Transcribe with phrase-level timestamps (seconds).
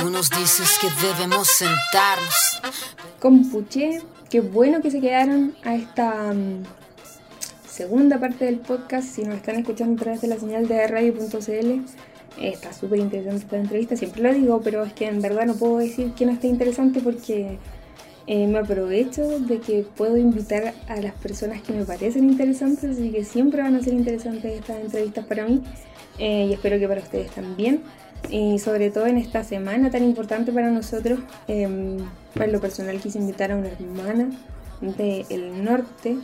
[0.00, 2.60] Tú nos dices que debemos sentarnos.
[3.18, 6.62] Compuché, qué bueno que se quedaron a esta mm,
[7.68, 9.06] segunda parte del podcast.
[9.06, 11.82] Si nos están escuchando a través de la señal de radio.cl,
[12.40, 13.96] está súper interesante esta entrevista.
[13.96, 17.00] Siempre lo digo, pero es que en verdad no puedo decir que no esté interesante
[17.00, 17.58] porque
[18.26, 23.10] eh, me aprovecho de que puedo invitar a las personas que me parecen interesantes, así
[23.10, 25.62] que siempre van a ser interesantes estas entrevistas para mí
[26.18, 27.82] eh, y espero que para ustedes también.
[28.28, 31.98] Y sobre todo en esta semana tan importante para nosotros, eh,
[32.34, 34.30] para lo personal quise invitar a una hermana
[34.80, 36.16] del norte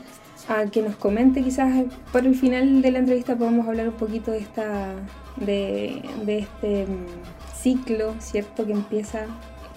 [0.49, 4.31] a que nos comente quizás por el final de la entrevista podemos hablar un poquito
[4.31, 4.95] de esta
[5.37, 7.07] de, de este mm,
[7.55, 8.65] ciclo, ¿cierto?
[8.65, 9.27] Que empieza,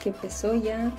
[0.01, 0.91] que empezó ya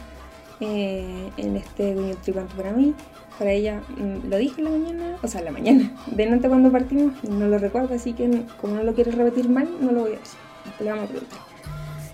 [0.61, 2.95] eh, en este Tripante para mí.
[3.39, 6.48] Para ella mm, lo dije en la mañana, o sea, en la mañana, de noche
[6.48, 10.00] cuando partimos, no lo recuerdo, así que como no lo quiero repetir mal, no lo
[10.00, 10.50] voy a decir.
[10.78, 11.39] Le vamos a preguntar.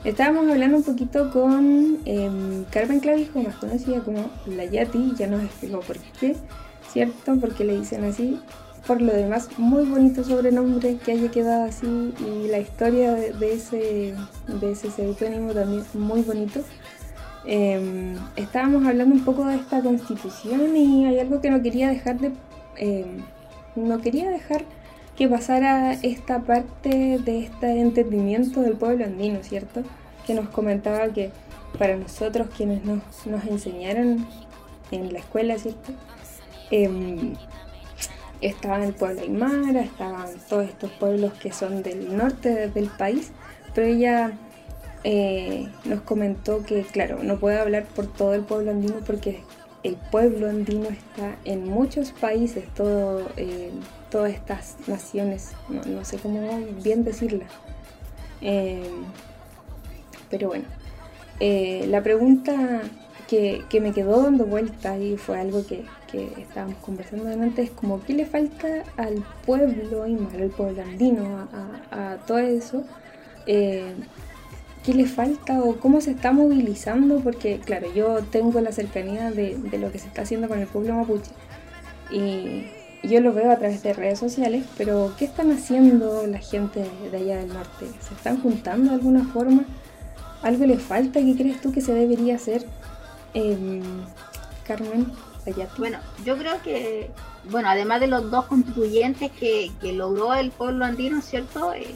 [0.04, 5.42] Estábamos hablando un poquito con eh, Carmen Clavijo, más conocida como La Yati, ya nos
[5.42, 6.36] explicó por qué,
[6.92, 7.36] ¿cierto?
[7.40, 8.40] Porque le dicen así.
[8.86, 14.14] Por lo demás, muy bonito sobrenombre que haya quedado así y la historia de, ese,
[14.60, 16.60] de ese seudónimo también muy bonito.
[17.44, 22.20] Em, estábamos hablando un poco de esta constitución y hay algo que no quería dejar
[22.20, 22.32] de...
[22.76, 23.24] Em,
[23.74, 24.64] no quería dejar
[25.16, 29.82] que pasara esta parte de este entendimiento del pueblo andino, ¿cierto?
[30.26, 31.30] Que nos comentaba que
[31.78, 34.26] para nosotros quienes nos, nos enseñaron
[34.90, 35.92] en la escuela, ¿cierto?
[36.70, 37.32] Eh,
[38.40, 43.32] estaba el pueblo Aymara, estaban todos estos pueblos que son del norte del país,
[43.74, 44.32] pero ella
[45.04, 49.40] eh, nos comentó que, claro, no puede hablar por todo el pueblo andino porque
[49.82, 53.70] el pueblo andino está en muchos países, todo, eh,
[54.10, 56.40] todas estas naciones, no, sé cómo
[56.82, 57.46] bien decirla.
[58.40, 58.90] Eh,
[60.30, 60.64] pero bueno,
[61.40, 62.82] la pregunta
[63.26, 65.84] que, me quedó dando vuelta y fue algo que,
[66.38, 71.46] estábamos conversando antes, es como, ¿qué le falta al pueblo aymara, al pueblo andino,
[71.92, 72.84] a, todo eso?
[74.86, 79.58] qué le falta o cómo se está movilizando, porque claro, yo tengo la cercanía de,
[79.78, 81.32] lo que se está haciendo con el pueblo mapuche
[82.10, 82.66] y
[83.02, 87.16] yo lo veo a través de redes sociales, pero ¿qué están haciendo la gente de
[87.16, 87.86] allá del norte?
[88.00, 89.64] ¿Se están juntando de alguna forma?
[90.42, 91.20] ¿Algo le falta?
[91.20, 92.64] ¿Qué crees tú que se debería hacer?
[93.34, 93.82] Eh,
[94.66, 95.12] Carmen,
[95.46, 97.10] allá Bueno, yo creo que,
[97.50, 101.72] bueno, además de los dos constituyentes que, logró el pueblo andino, ¿cierto?
[101.72, 101.94] Eh,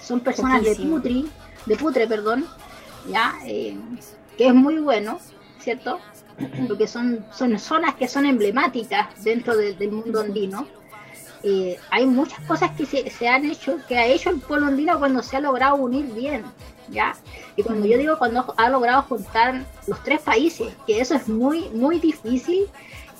[0.00, 1.28] son personas de Putri,
[1.66, 2.46] de Putre, perdón,
[3.10, 3.76] ya, eh,
[4.36, 5.18] que es muy bueno,
[5.58, 5.98] ¿cierto?
[6.66, 10.66] Porque son, son zonas que son emblemáticas dentro del mundo andino.
[11.42, 15.22] Eh, hay muchas cosas que se, han hecho, que ha hecho el pueblo andino cuando
[15.22, 16.42] se ha logrado unir bien,
[16.88, 17.14] ¿ya?
[17.54, 21.68] Y cuando yo digo cuando ha logrado juntar los tres países, que eso es muy,
[21.68, 22.66] muy difícil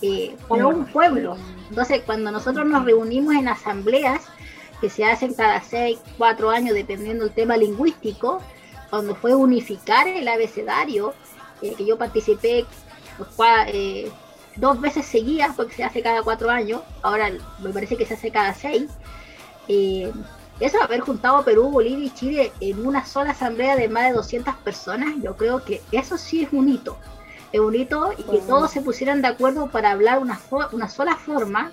[0.00, 1.36] eh, para un pueblo.
[1.68, 4.22] Entonces, cuando nosotros nos reunimos en asambleas,
[4.80, 8.40] que se hacen cada seis, cuatro años, dependiendo del tema lingüístico,
[8.90, 11.14] cuando fue unificar el abecedario,
[11.62, 12.64] eh, que yo participé
[13.18, 14.10] pues, eh,
[14.56, 17.30] dos veces seguidas, porque se hace cada cuatro años, ahora
[17.60, 18.90] me parece que se hace cada seis.
[19.68, 20.12] Eh,
[20.60, 24.54] eso haber juntado Perú, Bolivia y Chile en una sola asamblea de más de 200
[24.56, 26.96] personas, yo creo que eso sí es un hito.
[27.50, 30.40] Es un hito y que todos se pusieran de acuerdo para hablar una,
[30.72, 31.70] una sola forma,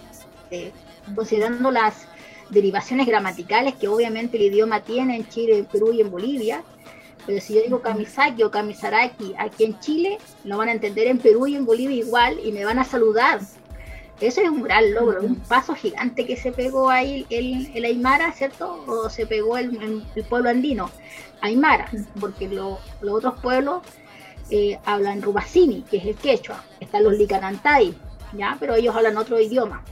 [1.16, 2.08] considerando las
[2.52, 6.64] derivaciones gramaticales que obviamente el idioma tiene en Chile, en Perú y en Bolivia.
[7.26, 11.20] Pero si yo digo Kamisaki o Kamisaraki aquí en Chile, lo van a entender en
[11.20, 13.40] Perú y en Bolivia igual y me van a saludar.
[14.20, 18.32] Eso es un gran logro, un paso gigante que se pegó ahí el, el Aymara,
[18.32, 18.84] ¿cierto?
[18.88, 20.92] O se pegó el, el pueblo andino,
[21.42, 21.90] Aymara,
[22.20, 23.82] porque los otros pueblos
[24.52, 27.96] eh, hablan Rubacini, que es el quechua, están los Licanantay,
[28.34, 28.58] ¿ya?
[28.60, 29.84] Pero ellos hablan otro idioma.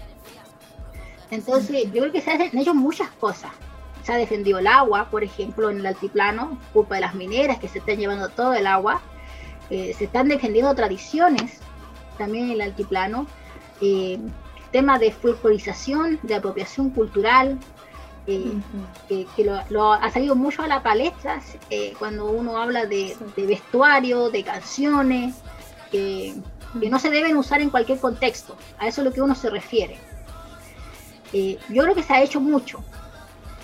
[1.31, 3.51] Entonces, yo creo que se han hecho muchas cosas.
[4.03, 7.67] Se ha defendido el agua, por ejemplo, en el altiplano, culpa de las mineras que
[7.67, 9.01] se están llevando todo el agua.
[9.69, 11.59] Eh, se están defendiendo tradiciones
[12.17, 13.27] también en el altiplano.
[13.81, 14.19] Eh,
[14.71, 17.57] tema de folclorización, de apropiación cultural,
[18.27, 21.41] eh, que, lo, ha salido mucho a la palestra
[21.71, 25.35] eh, cuando uno habla de, vestuario, de canciones,
[25.91, 26.35] que
[26.75, 28.55] no se deben usar en cualquier contexto.
[28.77, 29.97] A eso es lo que uno se refiere.
[31.33, 32.83] Eh, yo creo que se ha hecho mucho,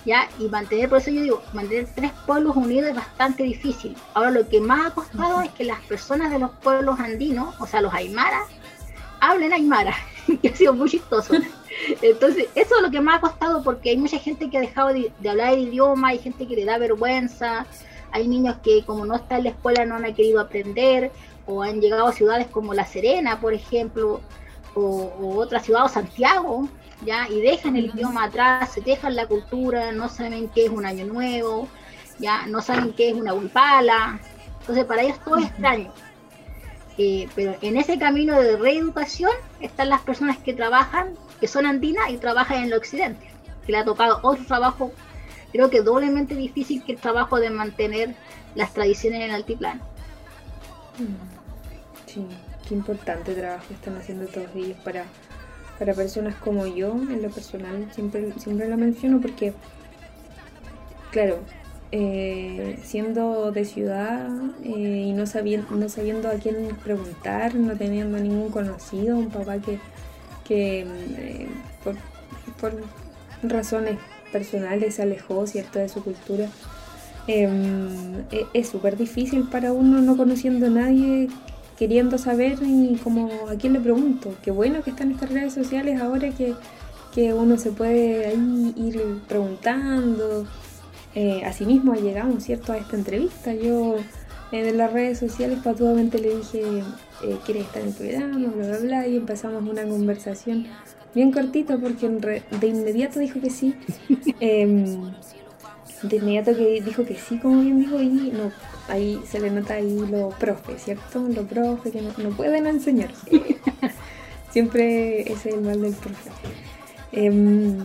[0.06, 0.30] ¿ya?
[0.40, 3.96] Y mantener, por eso yo digo, mantener tres pueblos unidos es bastante difícil.
[4.14, 7.68] Ahora lo que más ha costado es que las personas de los pueblos andinos, o
[7.68, 8.48] sea, los aymaras,
[9.20, 9.96] hablen aymara,
[10.42, 11.34] que ha sido muy chistoso.
[12.02, 14.90] Entonces, eso es lo que más ha costado porque hay mucha gente que ha dejado
[14.90, 17.66] de, hablar el idioma, hay gente que le da vergüenza,
[18.12, 21.12] hay niños que como no está en la escuela no han querido aprender,
[21.48, 24.22] o han llegado a ciudades como La Serena, por ejemplo,
[24.74, 26.68] o, otra ciudad, o Santiago,
[27.04, 27.28] ¿ya?
[27.30, 31.68] Y dejan el idioma atrás, dejan la cultura, no saben qué es un año nuevo,
[32.20, 32.46] ¿ya?
[32.48, 34.20] No saben qué es una huipala.
[34.62, 35.92] Entonces, para ellos todo es extraño.
[36.98, 42.10] Eh, pero en ese camino de reeducación están las personas que trabajan, que son andinas
[42.10, 43.30] y trabajan en el occidente,
[43.66, 44.94] que le ha tocado otro trabajo,
[45.52, 48.16] creo que doblemente difícil que el trabajo de mantener
[48.56, 49.82] las tradiciones en el altiplano.
[50.98, 51.36] Mm.
[52.06, 52.26] Sí,
[52.68, 55.06] qué importante trabajo están haciendo todos ellos para,
[55.78, 59.54] para personas como yo, en lo personal, siempre, siempre lo menciono porque,
[61.12, 61.40] claro,
[61.92, 64.28] eh, siendo de ciudad
[64.64, 69.60] eh, y no sabiendo, no sabiendo a quién preguntar, no teniendo ningún conocido, un papá
[69.60, 69.80] que,
[70.46, 71.48] que eh,
[71.84, 71.96] por,
[73.44, 73.98] razones
[74.32, 76.50] personales se alejó cierto de su cultura.
[77.28, 81.28] Em, e, es súper difícil para uno no conociendo a nadie
[81.78, 84.34] queriendo saber y como a quién le pregunto.
[84.44, 86.54] Qué bueno que están estas redes sociales ahora que,
[87.14, 90.46] que uno se puede ahí ir preguntando
[91.16, 92.74] eh, asimismo llegamos ¿cierto?
[92.74, 93.54] a esta entrevista.
[93.54, 93.96] Yo
[94.52, 96.62] en las redes sociales patuamente le dije,
[97.24, 98.38] eh, ¿quieres estar en el programa?
[98.38, 100.68] Bla, bla, bla, y empezamos una conversación
[101.14, 103.76] bien cortita porque de inmediato dijo que sí.
[104.42, 105.14] Em,
[106.04, 108.52] de inmediato que dijo que sí, como bien dijo, y no,
[108.88, 111.20] ahí se le nota ahí lo profe, ¿cierto?
[111.20, 113.12] Lo profe que no, pueden enseñar.
[114.52, 116.30] Siempre es el mal del profe.
[117.12, 117.78] Em,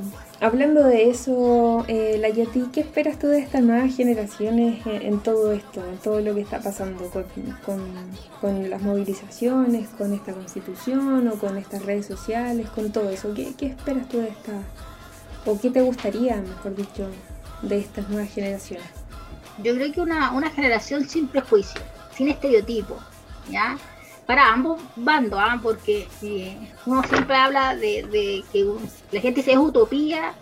[0.42, 5.84] Hablando de eso, eh, Layati, ¿qué esperas tú de estas nuevas generaciones en, todo esto,
[5.86, 7.10] en todo lo que está pasando
[8.40, 13.34] con, las movilizaciones, con esta constitución o con estas redes sociales, con todo eso?
[13.34, 14.52] ¿Qué, esperas tú de esta,
[15.44, 17.06] o qué te gustaría, mejor dicho,
[17.60, 18.99] de estas nuevas generaciones?
[19.58, 21.80] Yo creo que una, una generación sin prejuicio,
[22.16, 22.98] sin estereotipo,
[23.50, 23.76] ¿ya?
[24.30, 25.58] para ambos bandos, ¿ah?
[25.60, 26.56] porque eh,
[26.86, 28.64] uno siempre habla de, que
[29.10, 30.34] la gente dice es utopía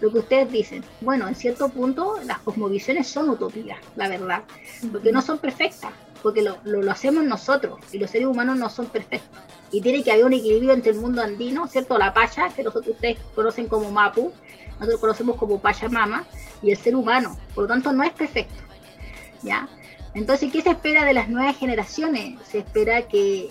[0.00, 0.82] lo que ustedes dicen.
[1.02, 4.42] Bueno, en cierto punto las cosmovisiones son utopías, la verdad,
[4.90, 8.86] porque no son perfectas, porque lo, lo, hacemos nosotros y los seres humanos no son
[8.86, 9.40] perfectos.
[9.70, 11.98] Y tiene que haber un equilibrio entre el mundo andino, ¿cierto?
[11.98, 14.32] La Pacha, que nosotros ustedes conocen como Mapu,
[14.78, 16.24] nosotros conocemos como Pachamama,
[16.62, 17.36] y el ser humano.
[17.54, 18.62] Por lo tanto, no es perfecto.
[19.42, 19.68] ¿Ya?
[20.14, 22.40] Entonces, ¿qué se espera de las nuevas generaciones?
[22.48, 23.50] Se espera que,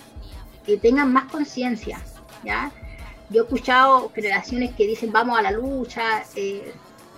[0.82, 2.02] tengan más conciencia,
[2.44, 2.72] ¿ya?
[3.30, 6.74] Yo he escuchado generaciones que dicen vamos a la lucha, eh,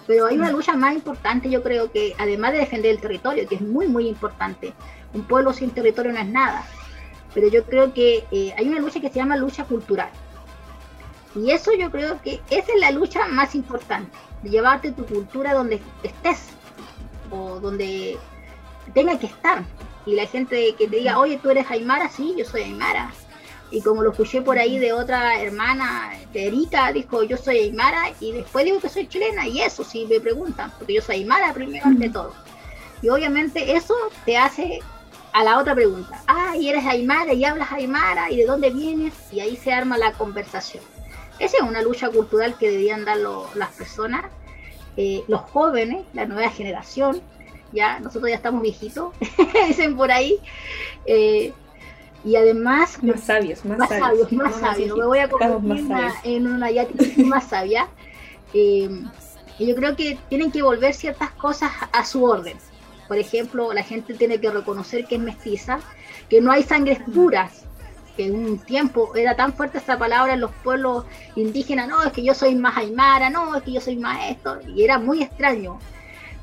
[0.05, 3.55] pero hay una lucha más importante, yo creo que además de defender el territorio, que
[3.55, 4.73] es muy, muy importante,
[5.17, 6.63] un pueblo sin territorio no es nada,
[7.33, 10.09] pero yo creo que eh, hay una lucha que se llama lucha cultural.
[11.35, 15.53] Y eso yo creo que esa es la lucha más importante, de llevarte tu cultura
[15.53, 16.49] donde estés,
[17.29, 18.17] o donde
[18.93, 19.63] tenga que estar.
[20.05, 23.11] Y la gente que te diga, oye, tú eres Aymara, sí, yo soy Aymara.
[23.69, 28.11] Y como lo escuché por ahí de otra hermana, de Erika, dijo, yo soy Aymara,
[28.21, 31.53] y después digo que soy chilena, y eso sí me preguntan, porque yo soy Aymara
[31.53, 32.33] primero ante todo.
[33.01, 33.93] Y obviamente eso
[34.25, 34.79] te hace
[35.38, 39.13] a la otra pregunta, ah, y eres Aymara, y hablas Aymara, y de dónde vienes,
[39.31, 40.84] y ahí se arma la conversación.
[41.38, 43.18] Esa es una lucha cultural que debían dar
[43.54, 44.25] las personas,
[44.95, 47.22] eh, los jóvenes, la nueva generación,
[47.72, 49.13] ya nosotros ya estamos viejitos,
[49.67, 50.39] dicen por ahí.
[51.06, 51.53] Eh,
[52.25, 52.98] y además...
[53.03, 57.88] Más sabios, más, sabios, Más sabios, Me voy a convertir en una ya más sabia.
[58.56, 58.89] Eh,
[59.60, 62.58] y yo creo que tienen que volver ciertas cosas a su orden.
[63.07, 65.79] Por ejemplo, la gente tiene que reconocer que es mestiza,
[66.29, 67.63] que no hay sangres puras,
[68.15, 72.11] que en un tiempo era tan fuerte esta palabra en los pueblos indígenas, no, es
[72.11, 75.23] que yo soy más aymara, no, es que yo soy más esto, y era muy
[75.23, 75.79] extraño.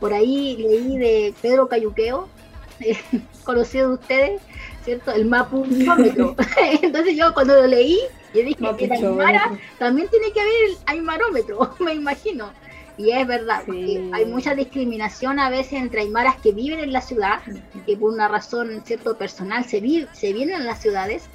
[0.01, 2.29] Por ahí leí de Pedro Cayuqueo,
[2.81, 2.97] eh,
[3.45, 4.43] conocido de ustedes,
[4.85, 5.13] ¿cierto?
[5.13, 6.37] El mapuchómetro.
[6.83, 7.99] Entonces yo cuando lo leí,
[8.35, 12.51] yo dije que en Aymara también tiene que haber el aymarómetro, me imagino.
[12.97, 17.01] Y es verdad, porque hay mucha discriminación a veces entre aymaras que viven en la
[17.01, 17.41] ciudad,
[17.85, 19.81] que por una razón cierto personal se,
[20.13, 21.29] se vienen a las ciudades,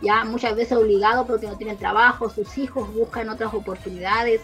[0.00, 4.42] ya muchas veces obligados porque no tienen trabajo, sus hijos buscan otras oportunidades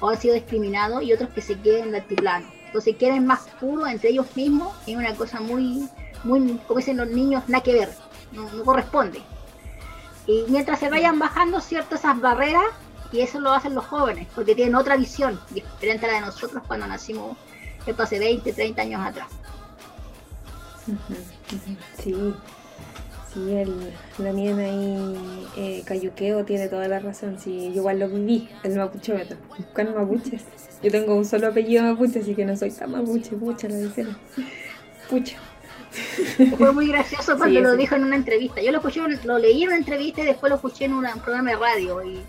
[0.00, 2.46] o han sido discriminados y otros que se queden en el altiplano.
[2.66, 5.88] Entonces quieren más puro entre ellos mismos, es una cosa muy,
[6.24, 7.90] muy, como dicen los niños, nada que ver,
[8.32, 9.22] no, corresponde.
[10.26, 12.64] Y mientras se vayan bajando ciertas esas barreras,
[13.14, 16.64] y eso lo hacen los jóvenes, porque tienen otra visión diferente a la de nosotros
[16.66, 17.36] cuando nacimos,
[17.86, 19.28] esto hace 20, 30 años atrás.
[22.02, 22.34] Sí,
[23.32, 27.36] Sí, el, la niña ahí, eh, Cayuqueo, tiene toda la razón.
[27.36, 30.44] Sí, yo igual lo viví, el mapuchómetro, buscan mapuches.
[30.82, 34.16] Yo tengo un solo apellido mapuche, así que no soy tan mapuche, pucha, la dicen.
[35.10, 35.36] Pucha.
[36.58, 38.62] Fue muy gracioso cuando lo dijo en una entrevista.
[38.62, 41.50] Yo lo escuché, lo leí en una entrevista y después lo escuché en un programa
[41.50, 42.20] de radio y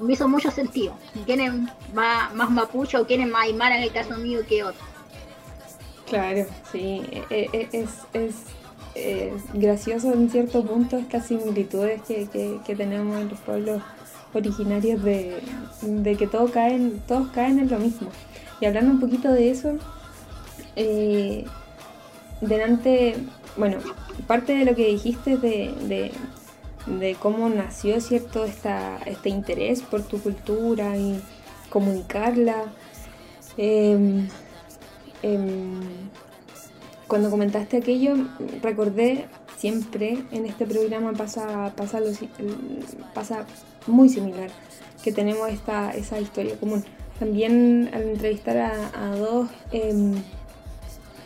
[0.00, 0.94] me, hizo mucho sentido.
[1.26, 1.52] ¿Quién es
[1.94, 4.84] más, más mapuche o quién es más aymara en el caso mío que otro?
[6.08, 8.34] Claro, sí, e, e, es, es,
[9.54, 12.26] gracioso en cierto punto estas similitudes que,
[12.66, 13.80] que, tenemos en los pueblos
[14.34, 15.40] originarios de,
[16.18, 18.08] que todo caen, todos caen en lo mismo.
[18.60, 19.76] Y hablando un poquito de eso,
[20.76, 21.44] eh,
[22.40, 23.16] delante,
[23.56, 23.78] bueno,
[24.26, 26.12] parte de lo que dijiste de, de,
[27.18, 31.20] cómo nació, ¿cierto?, esta, este interés por tu cultura y
[31.68, 32.72] comunicarla.
[33.56, 34.28] Em,
[35.22, 35.80] em,
[37.06, 38.14] cuando comentaste aquello,
[38.62, 42.00] recordé siempre en este programa pasa, pasa,
[43.14, 43.46] pasa
[43.86, 44.48] muy similar,
[45.02, 46.84] que tenemos esta, esa historia común.
[47.18, 50.14] También al entrevistar a, dos eh,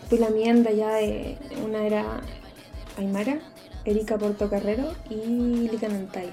[0.09, 2.21] fui la mienda ya de una era
[2.99, 3.39] Aymara,
[3.85, 6.31] Erika Portocarrero y Lika Nantay,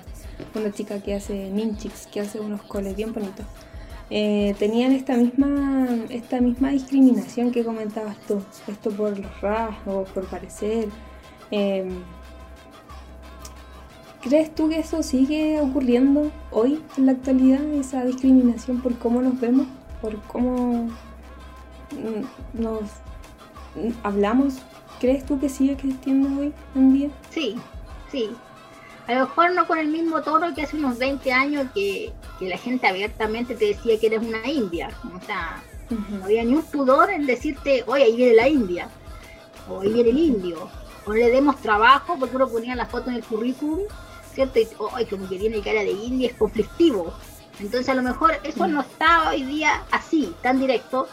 [0.55, 3.45] una chica que hace ninchix, que hace unos coles bien bonitos.
[4.09, 10.25] Eh, tenían esta misma, esta misma discriminación que comentabas tú, esto por los rasgos, por
[10.25, 10.89] parecer.
[11.49, 12.03] Em,
[14.21, 19.39] ¿Crees tú que eso sigue ocurriendo hoy en la actualidad, esa discriminación por cómo nos
[19.39, 19.67] vemos,
[20.01, 20.89] por cómo
[22.53, 22.81] nos
[24.03, 24.61] hablamos,
[25.01, 27.09] ¿crees tú que sigue existiendo hoy en día?
[27.31, 27.55] Sí,
[28.11, 28.29] sí.
[29.07, 32.57] A lo mejor no con el mismo tono que hace unos 20 años que, la
[32.57, 34.89] gente abiertamente te decía que eres una india.
[35.15, 38.89] O sea, no había ni un pudor en decirte, oye, ahí viene la india,
[39.67, 40.69] o ahí viene el indio,
[41.05, 43.81] o le demos trabajo, porque uno ponía la foto en el currículum,
[44.33, 44.59] ¿cierto?
[44.59, 47.13] Y, ay, como que tiene cara de india, es conflictivo.
[47.59, 51.07] Entonces a lo mejor eso no está hoy día así, tan directo,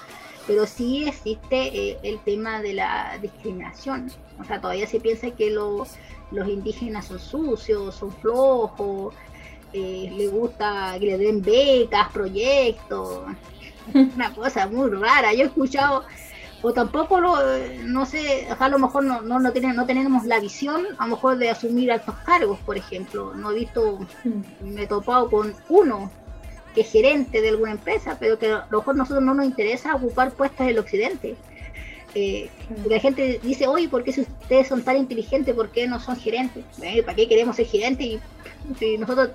[0.48, 4.10] pero sí existe eh, el tema de la discriminación.
[4.40, 5.98] O sea, todavía se piensa que los
[6.48, 9.14] indígenas son sucios, son flojos,
[9.74, 13.24] eh, les gusta que le den becas, proyectos,
[13.92, 15.34] una cosa muy rara.
[15.34, 16.04] Yo he escuchado,
[16.62, 17.36] o tampoco lo,
[17.84, 21.16] no sé, a lo mejor no, no, no, tenemos, no tenemos la visión, a lo
[21.16, 23.34] mejor de asumir altos cargos, por ejemplo.
[23.34, 24.64] No he visto, mm.
[24.74, 26.10] me he topado con uno
[26.74, 29.94] que es gerente de alguna empresa, pero que a lo mejor nosotros no nos interesa
[29.94, 31.36] ocupar puestos en el occidente.
[32.14, 32.48] Eh,
[32.88, 36.16] la gente dice, oye, ¿por qué si ustedes son tan inteligentes, por qué no son
[36.16, 36.64] gerentes?
[37.04, 38.20] ¿Para qué queremos ser gerentes?
[38.78, 39.30] si nosotros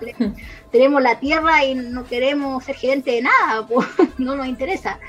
[0.72, 3.88] tenemos la tierra y no queremos ser gerentes de nada, pues
[4.18, 5.00] no nos interesa.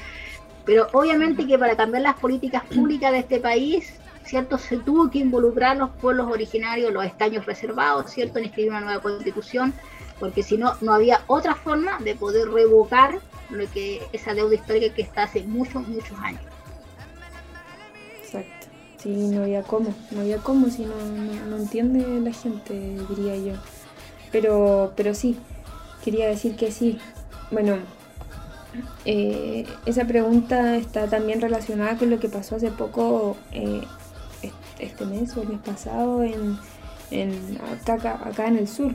[0.64, 4.56] Pero obviamente que para cambiar las políticas públicas de este país, ¿cierto?
[4.56, 8.38] Se tuvo que involucrar los pueblos originarios, los escaños reservados, ¿cierto?
[8.38, 9.74] En escribir una nueva constitución
[10.18, 14.94] porque si no, no había otra forma de poder revocar lo que esa deuda histórica
[14.94, 16.42] que está hace muchos, muchos años.
[18.22, 18.66] Exacto.
[18.98, 20.94] Sí, no había cómo, no había cómo si no,
[21.48, 23.60] no, entiende la gente, diría yo.
[24.32, 25.38] Pero, pero sí,
[26.02, 26.98] quería decir que sí.
[27.50, 27.78] Bueno,
[29.04, 33.82] eh, esa pregunta está también relacionada con lo que pasó hace poco, eh,
[34.78, 36.58] este mes o el mes pasado, en,
[37.10, 38.94] en acá, acá en el sur,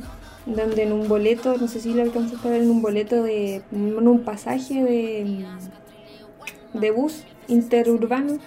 [0.55, 3.61] donde en un boleto, no sé si lo alcanzaste a ver en un boleto de
[3.71, 5.45] en un pasaje de,
[6.73, 8.39] de bus interurbano,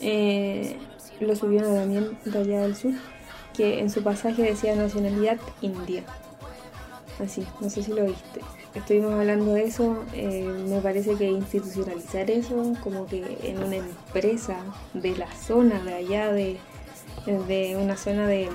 [0.00, 0.76] eh,
[1.20, 2.92] lo subieron también de allá del sur,
[3.54, 6.02] que en su pasaje decía nacionalidad india.
[7.22, 8.40] Así, no sé si lo viste.
[8.74, 14.56] Estuvimos hablando de eso, eh, me parece que institucionalizar eso, como que en una empresa
[14.94, 16.56] de la zona de allá, de,
[17.46, 18.48] de una zona de,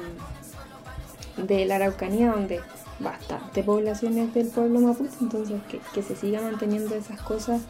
[1.38, 2.62] de la Araucanía, donde
[3.00, 5.62] bastante poblaciones del pueblo mapuche, entonces
[5.94, 7.62] que, se siga manteniendo esas cosas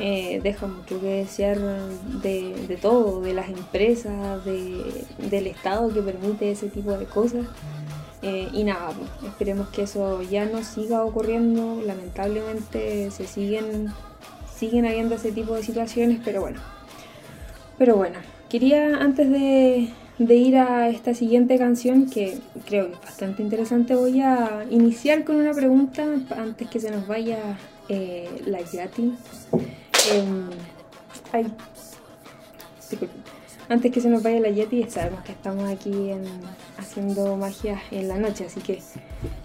[0.00, 6.68] eh, deja mucho que desear de, todo, de las empresas, del Estado que permite ese
[6.68, 7.46] tipo de cosas.
[8.22, 11.80] Eh, y nada, pues, esperemos que eso ya no siga ocurriendo.
[11.84, 13.88] Lamentablemente se siguen,
[14.54, 16.60] siguen habiendo ese tipo de situaciones, pero bueno.
[17.76, 23.00] Pero bueno, quería antes de, de ir a esta siguiente canción que creo que es
[23.00, 26.04] bastante interesante, voy a iniciar con una pregunta
[26.36, 27.38] antes que se nos vaya
[27.88, 29.14] eh, la Yati.
[30.12, 30.50] Em,
[33.68, 36.10] antes que se nos vaya la Yeti, sabemos que estamos aquí
[36.78, 38.80] haciendo magia en la noche, así que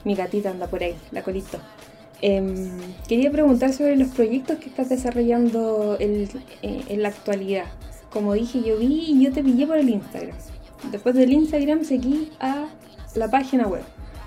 [0.03, 1.59] mi gatita anda por ahí, la colito.
[2.21, 2.71] Em,
[3.07, 6.27] quería preguntar sobre los proyectos que estás desarrollando eh,
[6.61, 7.65] en la actualidad.
[8.09, 10.35] Como dije, yo vi y yo te pillé por el Instagram.
[10.91, 12.67] Después del Instagram seguí a
[13.15, 13.83] la página web.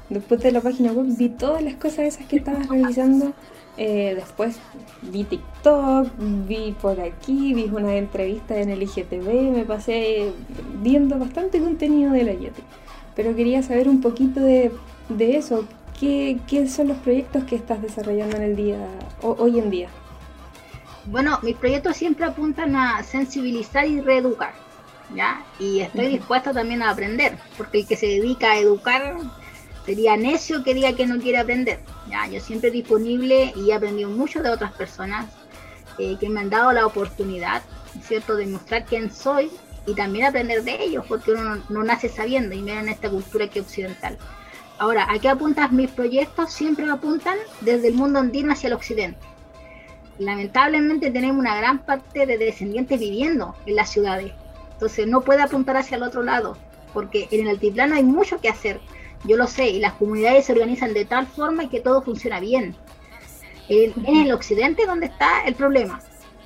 [0.09, 3.33] Después de la página web vi todas las cosas esas que estabas realizando
[3.79, 4.59] Eh, después
[5.03, 6.09] vi TikTok,
[6.49, 10.33] vi por aquí, vi una entrevista en el IGTV, me pasé
[10.81, 12.63] viendo bastante contenido de la Yeti.
[13.15, 14.73] Pero quería saber un poquito de,
[15.19, 15.67] eso.
[16.01, 18.79] ¿Qué, son los proyectos que estás desarrollando en el día,
[19.23, 19.89] hoy en día?
[21.07, 24.53] Bueno, mis proyectos siempre apuntan a sensibilizar y reeducar,
[25.15, 25.45] ¿ya?
[25.59, 29.17] Y estoy dispuesta también a aprender, porque el que se dedica a educar
[29.85, 31.81] sería necio que diga que no quiere aprender.
[32.11, 32.27] ¿ya?
[32.27, 35.27] Yo siempre disponible y he aprendido mucho de otras personas
[35.99, 37.63] eh, que me han dado la oportunidad,
[38.03, 39.51] ¿cierto?, de mostrar quién soy
[39.87, 43.49] y también aprender de ellos, porque uno no, nace sabiendo y mira en esta cultura
[43.49, 44.19] que occidental.
[44.79, 46.53] Ahora, ¿a qué apuntan mis proyectos?
[46.53, 49.21] Siempre apuntan desde el mundo andino hacia el occidente.
[50.19, 54.33] Lamentablemente tenemos una gran parte de descendientes viviendo en las ciudades,
[54.77, 56.57] entonces no puede apuntar hacia el otro lado,
[56.93, 58.81] porque en el altiplano hay mucho que hacer
[59.25, 62.77] yo lo sé, y las comunidades se organizan de tal forma que todo funciona bien.
[63.69, 66.01] En, el occidente donde está el problema,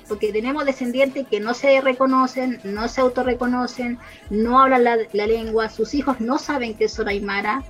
[0.07, 3.99] porque tenemos descendientes que no se reconocen, no se autorreconocen,
[4.31, 7.63] no hablan la, lengua, sus hijos no saben que son aymara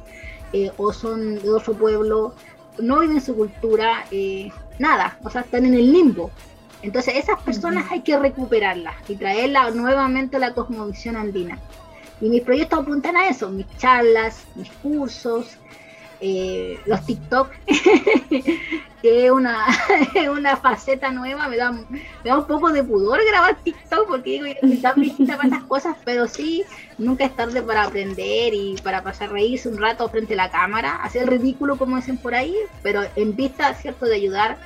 [0.54, 2.34] eh, o son de otro pueblo,
[2.80, 4.50] no viven su cultura, eh,
[4.80, 6.32] nada, o sea, están en el limbo.
[6.82, 11.60] Entonces esas personas hay que recuperarlas y traerlas nuevamente a la cosmovisión andina.
[12.20, 15.58] Y mis proyectos apuntan a eso, mis charlas, mis cursos,
[16.24, 17.50] eh, los TikTok,
[19.02, 19.66] que es una,
[20.32, 21.74] una faceta nueva, me da,
[22.24, 26.28] da un poco de pudor grabar TikTok porque digo, están visita para estas cosas, pero
[26.28, 26.64] sí,
[27.00, 30.98] nunca es tarde para aprender y para pasar reírse un rato frente a la cámara,
[30.98, 34.60] hacer ridículo como dicen por ahí, pero en vista, ¿cierto?, de ayudar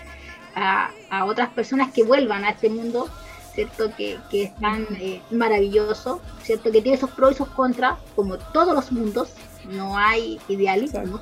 [0.55, 3.09] a, a otras personas que vuelvan a este mundo
[3.55, 3.89] ¿cierto?
[3.95, 6.71] Que, que es tan eh, maravilloso, ¿cierto?
[6.71, 9.29] Que tiene sus pros y sus contras, como todos los mundos,
[9.69, 11.21] no hay idealismos,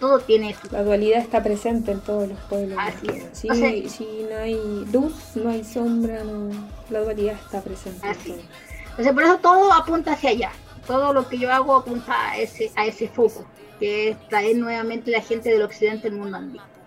[0.00, 2.78] todo tiene La dualidad está presente en todos los pueblos.
[2.80, 3.92] Así es.
[3.92, 6.22] Si, no hay luz, no hay sombra,
[6.88, 8.06] la dualidad está presente.
[8.06, 8.34] Así.
[8.90, 10.52] Entonces, por eso todo apunta hacia allá.
[10.86, 13.44] Todo lo que yo hago apunta a ese, a ese foco,
[13.78, 16.77] que es traer nuevamente la gente del occidente al mundo andino.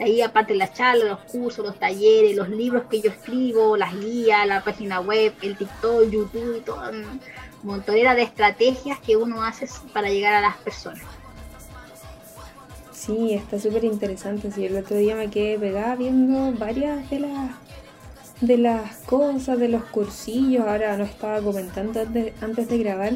[0.00, 4.46] Ahí aparte las charlas, los cursos, los talleres, los libros que yo escribo, las guías,
[4.46, 6.90] la página web, el TikTok, YouTube y todo,
[7.62, 11.02] montonera de estrategias que uno hace para llegar a las personas.
[12.92, 14.50] Sí, está súper interesante.
[14.52, 17.50] Sí, el otro día me quedé pegada viendo varias de las
[18.40, 20.66] de las cosas, de los cursillos.
[20.66, 23.14] Ahora no estaba comentando antes, de grabar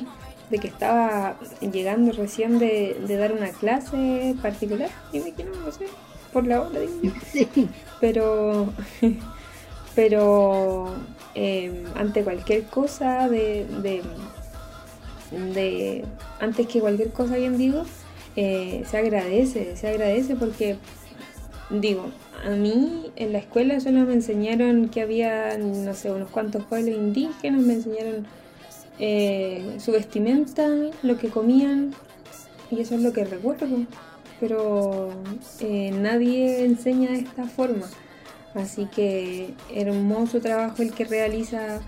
[0.50, 5.86] de que estaba llegando recién de, dar una clase particular y me quedé, no sé,
[6.32, 7.14] por la hora, digo.
[8.00, 8.72] Pero,
[9.94, 10.92] pero
[11.34, 13.64] em, ante cualquier cosa de,
[15.30, 16.04] de,
[16.40, 17.84] antes que cualquier cosa bien digo,
[18.34, 20.78] eh, se agradece, se agradece porque
[21.70, 22.06] digo,
[22.44, 26.96] a mí en la escuela solo me enseñaron que había, no sé, unos cuantos pueblos
[26.96, 28.26] indígenas, me enseñaron
[28.98, 30.68] eh, su vestimenta,
[31.02, 31.94] lo que comían,
[32.70, 33.66] y eso es lo que recuerdo
[34.42, 35.08] pero
[35.60, 37.88] eh, nadie enseña de esta forma.
[38.56, 41.80] Así que hermoso trabajo el que realiza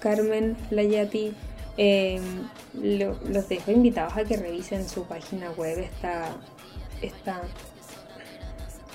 [0.00, 1.34] Carmen Layati.
[1.76, 2.18] Eh,
[2.72, 5.80] los dejo invitados a que revisen su página web.
[5.80, 6.34] Está,
[7.02, 7.42] está,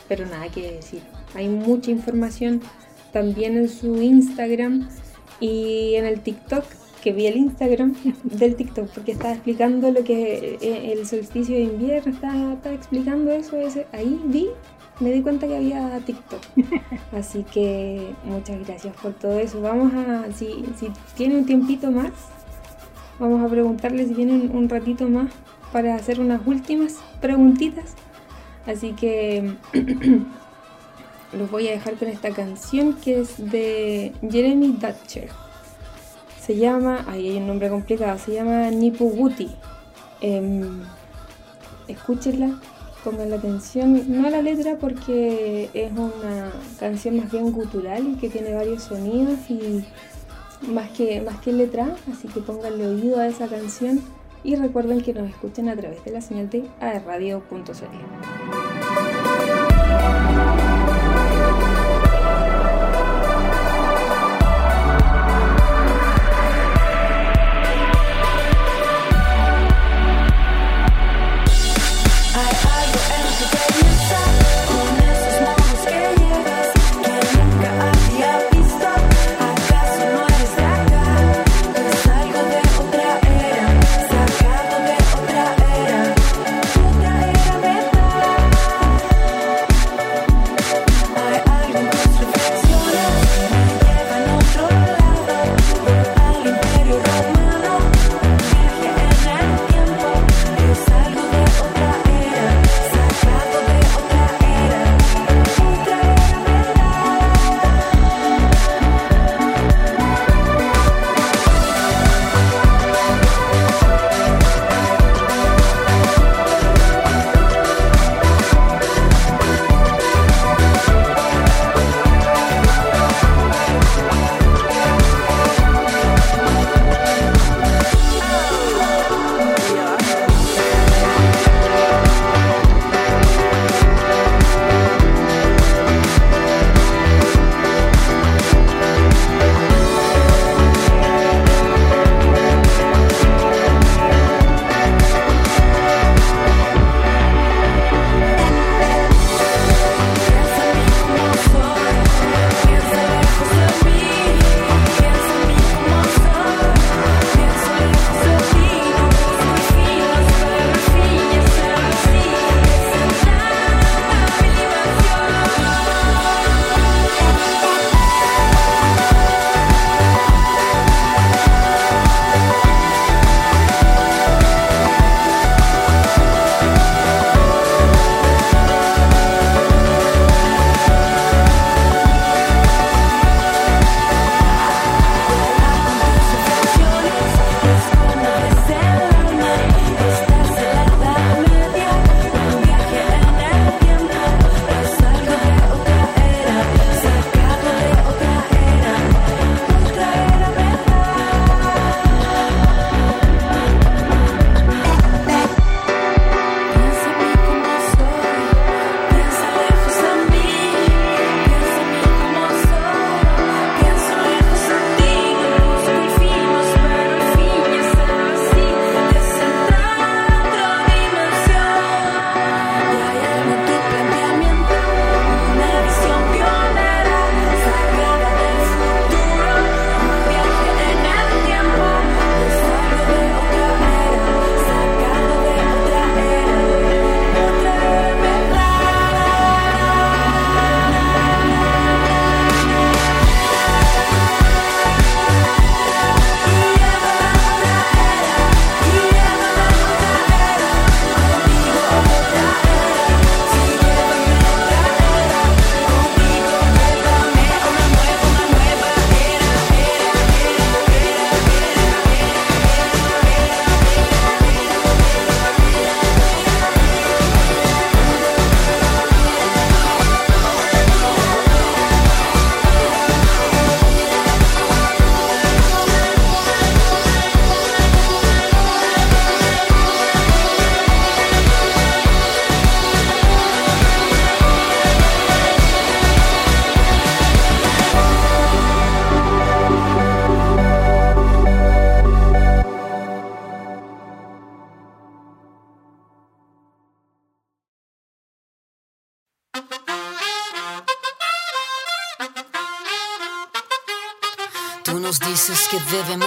[0.07, 1.03] pero nada que decir.
[1.35, 2.63] Hay mucha información
[3.11, 4.89] también en su Instagram
[5.39, 6.65] y en el TikTok
[7.03, 11.63] que vi el Instagram del TikTok porque estaba explicando lo que eh, el solsticio de
[11.63, 14.47] invierno, estaba, explicando eso, ese, ahí vi,
[15.01, 16.41] me di cuenta que había TikTok.
[17.11, 19.61] Así que muchas gracias por todo eso.
[19.61, 22.11] Vamos a, si, si tiene un tiempito más,
[23.19, 25.29] vamos a preguntarle si tiene un, ratito más
[25.73, 27.95] para hacer unas últimas preguntitas.
[28.65, 29.55] Así que
[31.37, 35.42] los voy a dejar con esta canción que es de Jeremy Dutcher.
[36.45, 39.49] Se llama, ahí hay un nombre complicado, se llama Nipuguti.
[40.19, 40.69] Eh,
[41.87, 42.59] escúchenla,
[43.03, 48.15] pongan la atención, no a la letra porque es una canción más bien gutural y
[48.15, 49.85] que tiene varios sonidos y
[50.67, 54.01] más que, más que letra, así que pónganle oído a esa canción
[54.43, 58.72] y recuerden que nos escuchen a través de la señal de aerradio.cl.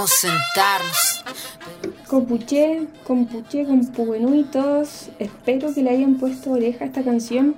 [0.07, 1.25] debemos sentarnos.
[2.07, 5.11] Compuché, compuché, compuenú y todos.
[5.19, 7.55] Espero que le hayan puesto oreja a esta canción.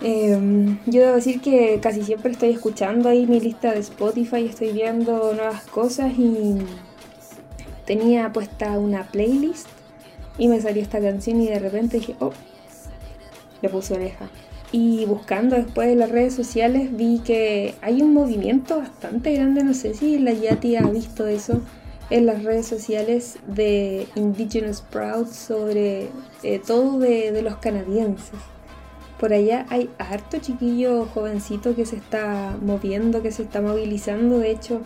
[0.00, 4.72] Em, yo debo decir que casi siempre estoy escuchando ahí mi lista de Spotify, estoy
[4.72, 6.58] viendo nuevas cosas y
[7.86, 9.66] tenía puesta una playlist
[10.36, 12.32] y me salió esta canción y de repente dije, oh,
[13.62, 14.28] le puse oreja.
[14.78, 19.72] Y buscando después en las redes sociales vi que hay un movimiento bastante grande, no
[19.72, 21.62] sé si la Yati ha visto eso
[22.10, 26.10] en las redes sociales de Indigenous Proud sobre
[26.42, 28.38] eh, todo de, de, los canadienses.
[29.18, 34.40] Por allá hay harto chiquillo jovencito que se está moviendo, que se está movilizando.
[34.40, 34.82] De hecho,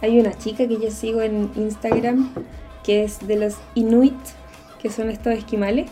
[0.00, 2.32] hay una chica que yo sigo en Instagram
[2.82, 4.16] que es de los Inuit,
[4.80, 5.90] que son estos esquimales,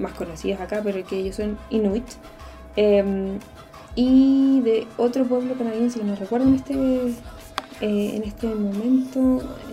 [0.00, 2.06] más conocidos acá, pero que ellos son Inuit.
[2.76, 3.38] Eh,
[3.94, 9.18] y de otro pueblo canadiense que no recuerdo en este, eh, en este momento,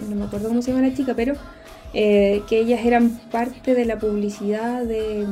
[0.10, 1.36] no me acuerdo cómo se llama la chica, pero
[1.94, 5.26] eh, que ellas eran parte de la publicidad de,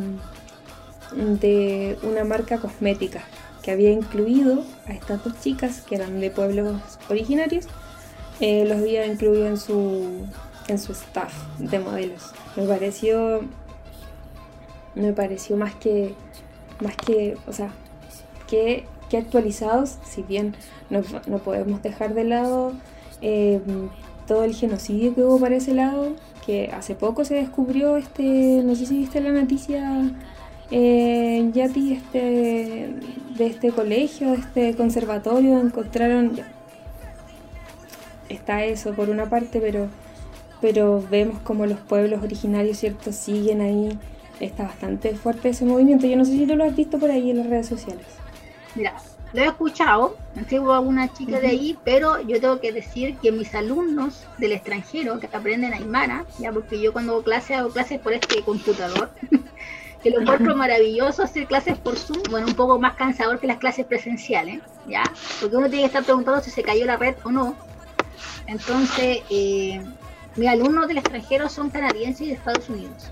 [1.15, 3.23] de una marca cosmética
[3.62, 7.65] que había incluido a estas dos chicas que eran de pueblos originarios,
[8.39, 10.25] eh, los había incluido en su,
[10.69, 12.32] en su staff de modelos.
[12.56, 13.41] Me pareció,
[14.95, 16.15] me pareció más que
[16.81, 17.69] más que, o sea,
[18.47, 20.55] que, que actualizados, si bien
[20.89, 22.73] no, no, podemos dejar de lado
[23.21, 23.61] eh,
[24.27, 26.13] todo el genocidio que hubo para ese lado,
[26.45, 30.11] que hace poco se descubrió este, no sé si viste la noticia,
[30.71, 32.93] eh, Yati, este,
[33.37, 36.39] de este colegio, de este conservatorio, encontraron,
[38.29, 39.87] está eso por una parte, pero,
[40.59, 43.97] pero vemos como los pueblos originarios, ¿cierto?, siguen ahí
[44.39, 46.08] está bastante fuerte ese movimiento.
[46.08, 48.06] Yo no sé si tú lo has visto por ahí en las redes sociales.
[48.76, 48.95] Mira,
[49.34, 53.54] lo he escuchado, tengo alguna chica de ahí, pero yo tengo que decir que mis
[53.56, 58.13] alumnos del extranjero que aprenden Aymara, ya porque yo cuando hago clases hago clases por
[58.13, 59.10] este computador,
[60.04, 63.58] que lo encuentro maravilloso hacer clases por Zoom, bueno, un poco más cansador que las
[63.58, 65.04] clases presenciales, ¿ya?
[65.41, 67.56] Porque uno tiene que estar preguntando si se cayó la red o no.
[68.45, 69.84] Entonces, eh,
[70.38, 73.10] mis alumnos del extranjero son canadienses y de Estados Unidos.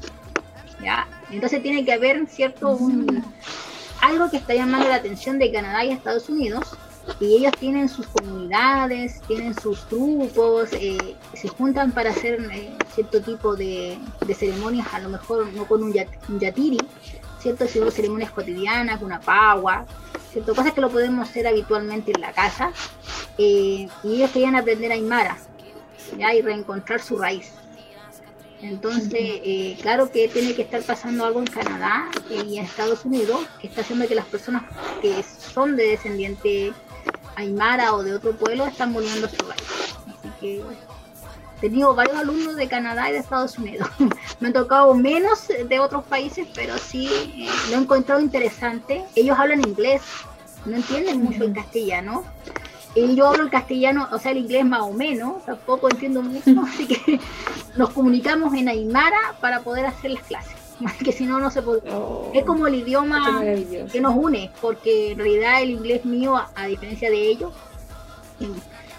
[0.82, 1.08] ¿ya?
[1.32, 3.24] Entonces tiene que haber cierto un,
[4.02, 6.78] algo que está llamando la atención de Canadá y Estados Unidos
[7.20, 13.22] y ellos tienen sus comunidades, tienen sus grupos, eh, se juntan para hacer eh, cierto
[13.22, 13.98] tipo de,
[14.36, 16.80] ceremonias, a lo mejor no con un, yat, un yatiri,
[17.40, 17.68] ¿cierto?
[17.68, 19.86] sino ceremonias cotidianas, una pagua,
[20.32, 20.56] ¿cierto?
[20.56, 22.72] cosas que lo podemos hacer habitualmente en la casa.
[23.38, 25.38] Eh, y ellos querían aprender Aymara
[26.18, 26.34] ¿ya?
[26.34, 27.52] y reencontrar su raíz.
[28.68, 33.46] Entonces, eh, claro que tiene que estar pasando algo en Canadá y en Estados Unidos
[33.62, 34.64] que está haciendo que las personas
[35.02, 36.74] que son de descendiente
[37.36, 39.62] aymara o de otro pueblo están volviendo a su país.
[40.08, 40.64] Así que
[41.58, 43.88] he tenido varios alumnos de Canadá y de Estados Unidos.
[44.40, 49.04] Me han tocado menos de otros países, pero sí eh, lo he encontrado interesante.
[49.16, 50.02] Ellos hablan inglés,
[50.66, 52.24] no entienden mucho el castellano.
[52.96, 56.62] Y yo hablo el castellano, o sea, el inglés más o menos, tampoco entiendo mucho,
[56.66, 57.20] así que
[57.76, 60.56] nos comunicamos en Aymara para poder hacer las clases.
[61.04, 61.82] Que si no, no se puede.
[61.92, 63.42] Oh, es como el idioma
[63.92, 67.54] que nos une, porque en realidad el inglés mío, a, diferencia de ellos,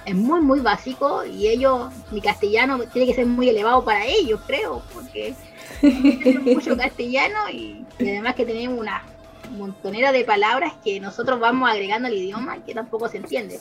[0.05, 4.41] es muy, muy básico y ellos, mi castellano tiene que ser muy elevado para ellos,
[4.47, 5.35] creo, porque
[6.55, 9.03] mucho castellano y, y además que tenemos una
[9.51, 13.61] montonera de palabras que nosotros vamos agregando al idioma que tampoco se entiende.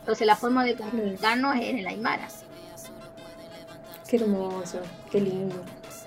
[0.00, 2.28] Entonces la forma de comunicarnos es en el Aymara.
[4.08, 5.56] Qué hermoso, qué lindo.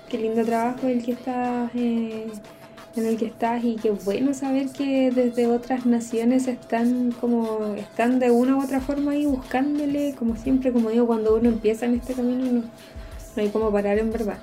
[0.08, 2.26] Qué lindo trabajo el que estás, eh,
[2.96, 8.18] en el que estás y qué bueno saber que desde otras naciones están como están
[8.18, 11.94] de una u otra forma ahí buscándole, como siempre, como digo, cuando uno empieza en
[11.94, 14.38] este camino no, no hay como parar en verdad.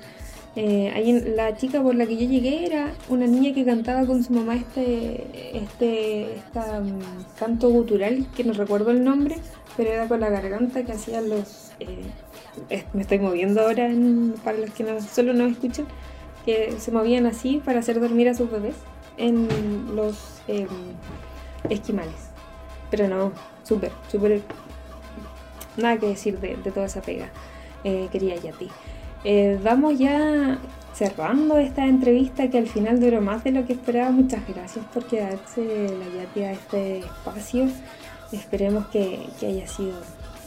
[0.56, 4.24] Eh, ahí la chica por la que yo llegué era una niña que cantaba con
[4.24, 5.24] su mamá este,
[5.56, 6.98] este esta, um,
[7.38, 9.36] canto gutural, que no recuerdo el nombre,
[9.76, 11.70] pero era con la garganta que hacían los...
[11.78, 13.88] Eh, me estoy moviendo ahora
[14.42, 15.86] para los que no, solo no escuchan,
[16.44, 18.74] que se movían así para hacer dormir a sus bebés
[19.18, 20.66] en los em,
[21.68, 22.30] esquimales.
[22.90, 23.32] Pero no,
[23.62, 24.42] súper, súper...
[25.76, 27.30] Nada que decir de, de toda esa pega.
[27.84, 28.68] Eh, quería ya a ti.
[29.24, 30.58] Eh, vamos ya
[30.94, 34.10] cerrando esta entrevista que al final duró más de lo que esperaba.
[34.10, 37.68] Muchas gracias por quedarse la Yati a este espacio.
[38.32, 39.94] Esperemos que, que haya sido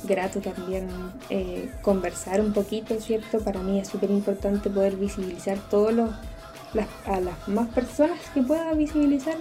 [0.03, 0.87] grato también
[1.29, 3.39] eh, conversar un poquito, ¿cierto?
[3.39, 6.09] Para mí es súper importante poder visibilizar todos los,
[6.73, 9.35] las, a las más personas que pueda visibilizar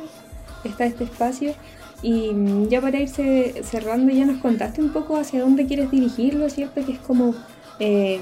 [0.64, 1.54] está este espacio
[2.02, 2.32] Y
[2.68, 6.84] ya para irse cerrando, ya nos contaste un poco hacia dónde quieres dirigirlo, ¿cierto?
[6.84, 7.34] Que es como
[7.78, 8.20] eh,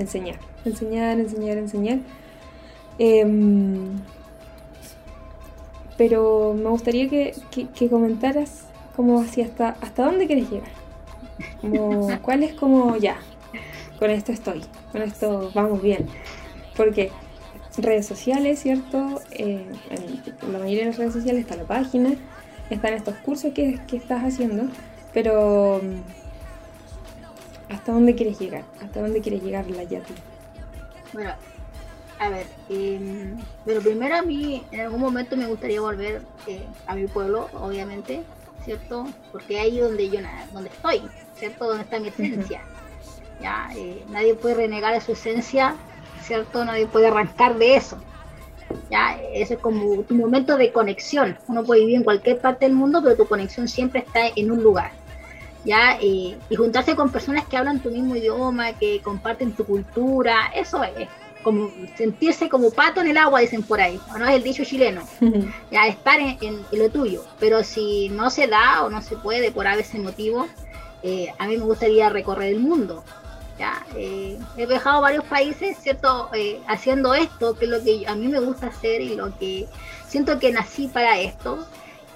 [0.00, 1.98] enseñar, enseñar, enseñar, enseñar.
[2.98, 4.00] Em,
[5.96, 7.34] pero me gustaría que,
[7.90, 8.64] comentaras
[8.96, 10.70] como hacia hasta, hasta dónde quieres llegar.
[11.60, 13.16] Como, ¿Cuál es como ya?
[13.98, 16.06] Con esto estoy, con esto vamos bien.
[16.76, 17.10] Porque
[17.76, 19.20] redes sociales, ¿cierto?
[19.32, 19.66] Eh,
[20.40, 22.10] en la mayoría de las redes sociales está la página,
[22.70, 24.64] están estos cursos que, estás haciendo,
[25.12, 25.80] pero
[27.70, 28.64] ¿hasta dónde quieres llegar?
[28.82, 30.14] ¿Hasta dónde quieres llegar la Yati?
[31.12, 31.32] Bueno,
[32.18, 36.94] a ver, eh, pero primero a mí en algún momento me gustaría volver eh, a
[36.94, 38.22] mi pueblo, obviamente,
[38.64, 39.06] ¿cierto?
[39.30, 40.20] Porque ahí donde yo
[40.52, 41.02] donde estoy,
[41.36, 41.66] ¿cierto?
[41.66, 42.62] Donde está mi esencia.
[43.40, 45.76] Ya, eh, nadie puede renegar de su esencia,
[46.22, 46.64] ¿cierto?
[46.64, 47.98] Nadie puede arrancar de eso.
[48.90, 51.38] Ya, eso es como tu momento de conexión.
[51.46, 54.62] Uno puede vivir en cualquier parte del mundo, pero tu conexión siempre está en un
[54.62, 54.90] lugar.
[55.64, 55.98] ¿Ya?
[56.00, 61.08] y juntarse con personas que hablan tu mismo idioma, que comparten tu cultura, eso es
[61.42, 64.64] como sentirse como pato en el agua, dicen por ahí, o no es el dicho
[64.64, 65.02] chileno,
[65.70, 67.24] ya estar en, lo tuyo.
[67.38, 70.46] Pero si no se da o no se puede por a veces motivo,
[71.02, 73.04] eh, a mí me gustaría recorrer el mundo.
[73.58, 76.30] Ya, eh, he viajado a varios países, ¿cierto?
[76.32, 79.66] Eh, haciendo esto, que es lo que a mí me gusta hacer y lo que
[80.06, 81.66] siento que nací para esto.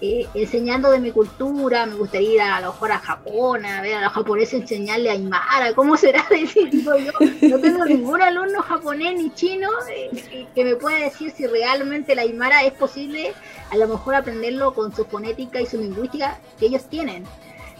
[0.04, 3.94] Eh, enseñando de mi cultura, me gustaría ir a, lo mejor a Japón, a ver
[3.94, 6.26] a los japoneses enseñarle a Aymara, ¿cómo será?
[6.72, 7.12] Digo yo,
[7.48, 12.22] no tengo ningún alumno japonés ni chino eh, que me pueda decir si realmente la
[12.22, 13.32] Aymara es posible,
[13.70, 17.24] a lo mejor aprenderlo con su fonética y su lingüística que ellos tienen.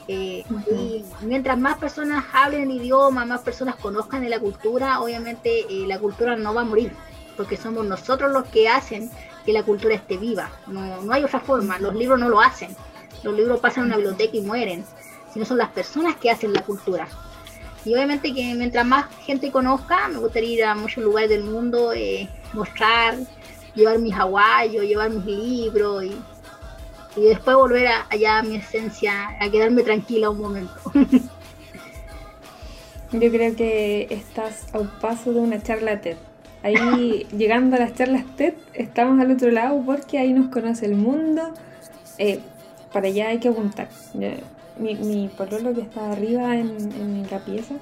[0.07, 5.67] Eh, y mientras más personas hablen el idioma, más personas conozcan de la cultura, obviamente
[5.89, 6.93] la cultura no va a morir,
[7.37, 9.11] porque somos nosotros los que hacen
[9.45, 10.51] que la cultura esté viva.
[10.67, 11.79] No, no hay otra forma.
[11.79, 12.75] Los libros no lo hacen.
[13.23, 14.85] Los libros pasan a una biblioteca y mueren.
[15.33, 17.09] Sino son las personas que hacen la cultura.
[17.85, 21.93] Y obviamente que mientras más gente conozca, me gustaría ir a muchos lugares del mundo,
[21.93, 23.17] eh, mostrar,
[23.75, 26.17] llevar mis aguayos, llevar mis libros y,
[27.17, 30.75] y después volver a, allá a mi esencia, a quedarme tranquila un momento.
[33.13, 36.17] Yo creo que estás a un paso de una charla TED.
[36.63, 40.95] Ahí, llegando a las charlas TED, estamos al otro lado porque ahí nos conoce el
[40.95, 41.53] mundo.
[42.19, 42.41] Eh,
[42.93, 43.89] para allá hay que apuntar.
[44.79, 47.75] Mi, mi que está arriba en, la pieza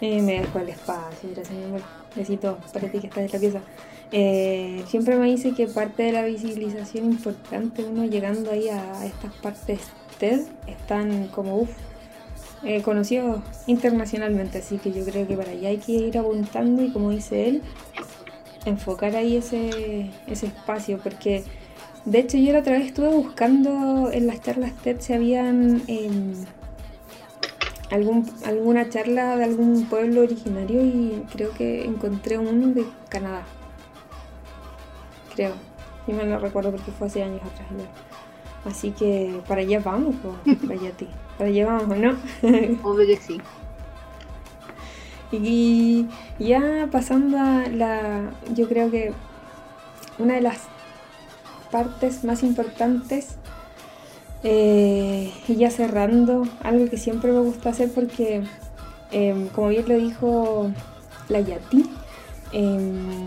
[0.00, 1.28] eh, me dejó el espacio.
[1.34, 2.40] Gracias,
[2.72, 3.60] para ti que estás en la pieza.
[4.12, 9.32] Eh, siempre me dice que parte de la visibilización importante, uno llegando ahí a, estas
[9.34, 9.80] partes
[10.18, 11.70] TED, están como uff,
[12.82, 14.58] conocidos internacionalmente.
[14.58, 17.62] Así que yo creo que para allá hay que ir apuntando y como dice él,
[18.66, 21.44] enfocar ahí ese, ese espacio, porque
[22.04, 26.34] de hecho yo la otra vez estuve buscando en las charlas TED si habían em,
[27.90, 33.44] algún, alguna charla de algún pueblo originario y creo que encontré uno de Canadá.
[35.34, 35.54] Creo.
[36.06, 37.68] Y me lo recuerdo porque fue hace años atrás.
[38.64, 40.14] Así que para allá vamos,
[40.62, 41.08] vaya ti.
[41.38, 42.16] Para allá vamos, ¿no?
[42.82, 43.40] Obvio que sí.
[45.32, 46.06] Y
[46.38, 49.12] ya pasando a la, yo creo que
[50.18, 50.60] una de las
[51.70, 53.36] partes más importantes,
[54.44, 58.44] eh, y ya cerrando, algo que siempre me gusta hacer porque,
[59.10, 60.70] em, como bien lo dijo
[61.28, 61.90] la Yati,
[62.52, 63.26] em,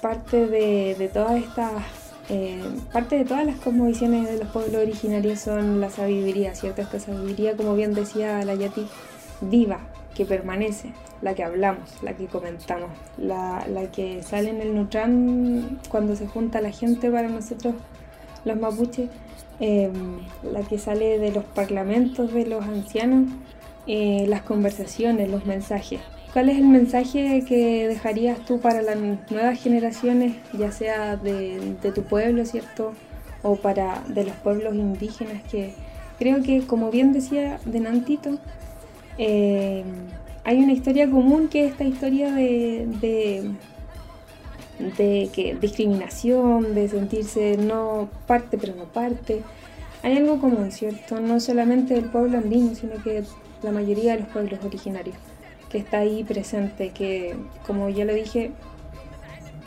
[0.00, 2.01] parte de, de todas estas
[2.32, 6.82] em, parte de todas las cosmovisiones de los pueblos originarios son la sabiduría, ¿cierto?
[6.82, 8.86] Esta sabiduría, como bien decía la Yati,
[9.42, 9.80] viva,
[10.14, 16.16] que permanece, la que hablamos, la que comentamos, la, que sale en el Nutran cuando
[16.16, 17.74] se junta la gente para nosotros
[18.44, 19.08] los mapuches,
[19.60, 23.30] em, la que sale de los parlamentos de los ancianos,
[23.86, 26.00] eh, las conversaciones, los mensajes.
[26.32, 28.96] ¿Cuál es el mensaje que dejarías tú para las
[29.30, 32.94] nuevas generaciones, ya sea de, de tu pueblo, ¿cierto?
[33.42, 35.74] O para de los pueblos indígenas que
[36.18, 38.38] creo que, como bien decía Denantito,
[39.18, 39.82] eh,
[40.44, 42.86] hay una historia común que es esta historia de,
[44.96, 49.42] de, que discriminación, de sentirse no parte pero no parte.
[50.02, 51.20] Hay algo común, ¿cierto?
[51.20, 53.24] No solamente del pueblo andino, sino que
[53.62, 55.16] la mayoría de los pueblos originarios,
[55.72, 57.34] que está ahí presente, que
[57.66, 58.52] como ya lo dije,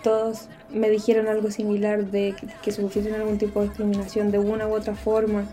[0.03, 4.67] todos me dijeron algo similar de que, que sufrieron algún tipo de discriminación de una
[4.67, 5.45] u otra forma,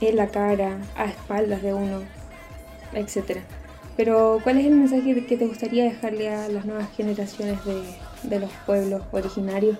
[0.00, 2.02] en la cara, a espaldas de uno,
[2.92, 3.42] etcétera.
[3.96, 7.58] Pero, ¿cuál es el mensaje que te gustaría dejarle a las nuevas generaciones
[8.24, 9.78] de, los pueblos originarios?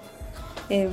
[0.69, 0.91] Em,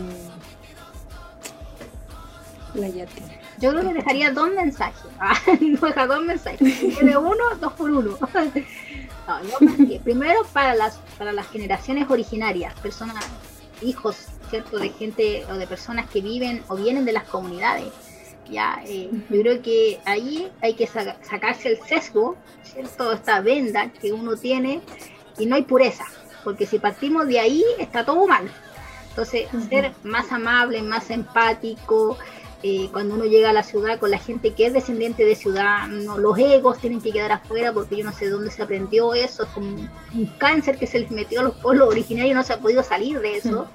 [2.74, 3.22] la Yati.
[3.60, 5.04] Yo creo que dejaría dos mensajes.
[5.20, 7.00] Ah, no deja dos mensajes.
[7.02, 8.18] De uno, dos por uno.
[10.04, 13.26] Primero para las, para las generaciones originarias, personas,
[13.82, 14.78] hijos, ¿cierto?
[14.78, 17.88] De gente o de personas que viven o vienen de las comunidades.
[18.50, 23.14] Ya, eh, yo creo que ahí hay que sacarse el sesgo, ¿cierto?
[23.14, 24.82] Esta venda que uno tiene
[25.38, 26.06] y no hay pureza,
[26.44, 28.52] porque si partimos de ahí está todo mal.
[29.10, 32.18] Entonces, ser más amable, más empático,
[32.64, 35.88] eh, cuando uno llega a la ciudad con la gente que es descendiente de ciudad,
[35.88, 39.44] no, los egos tienen que quedar afuera porque yo no sé dónde se aprendió eso,
[39.44, 42.54] es como un cáncer que se les metió a los pueblos originarios y no se
[42.54, 43.68] ha podido salir de eso.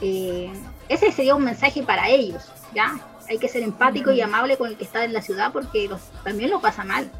[0.00, 0.52] Eh,
[0.88, 3.00] ese sería un mensaje para ellos, ¿ya?
[3.28, 5.90] Hay que ser empático y amable con el que está en la ciudad porque
[6.22, 7.10] también lo pasa mal,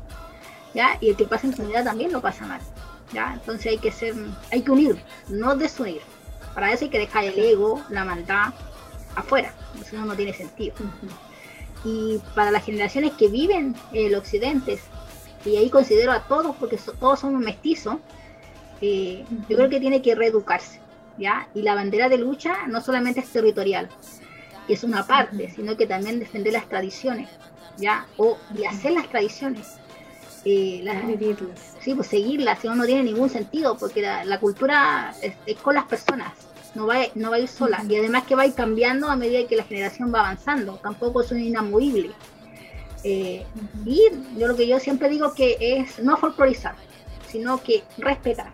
[0.74, 0.96] ¿ya?
[1.00, 2.60] Y el que pasa en comunidad también lo pasa mal,
[3.12, 3.32] ¿ya?
[3.34, 4.14] Entonces hay que ser,
[4.52, 6.02] hay que unir, no desunir.
[6.54, 8.54] Para eso hay que dejar el ego, la maldad
[9.16, 9.52] afuera,
[9.88, 10.74] si no, no tiene sentido.
[11.84, 14.78] Y para las generaciones que viven en el occidente,
[15.44, 17.96] y ahí considero a todos, porque todos somos mestizos,
[18.80, 20.80] eh, yo creo que tiene que reeducarse,
[21.18, 21.48] ¿ya?
[21.54, 23.88] Y la bandera de lucha no solamente es territorial,
[24.66, 27.28] que es una parte, sino que también defender las tradiciones,
[27.76, 28.06] ¿ya?
[28.16, 29.76] O de hacer las tradiciones.
[30.46, 30.96] Eh, las,
[31.80, 35.84] sí, pues seguirlas, si no, no tiene ningún sentido, porque la, cultura es, con las
[35.84, 36.32] personas,
[36.74, 37.82] no va, no va a ir sola.
[37.88, 41.22] Y además que va a ir cambiando a medida que la generación va avanzando, tampoco
[41.22, 42.10] es un inamovible.
[43.02, 43.44] Eh,
[43.84, 44.00] y
[44.36, 46.74] yo lo que yo siempre digo que es no folclorizar,
[47.28, 48.50] sino que respetar.